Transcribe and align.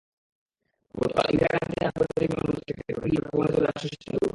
গতকাল 0.95 1.25
ইন্ধিরা 1.31 1.49
গান্ধী 1.53 1.77
আন্তর্জাতিক 1.87 2.29
বিমানবন্দর 2.29 2.63
থেকে 2.67 2.81
দক্ষিণ 2.87 3.01
দিল্লির 3.03 3.23
বাসভবনে 3.25 3.49
চলে 3.53 3.65
যান 3.65 3.75
শশী 3.81 3.97
থারুর। 4.01 4.29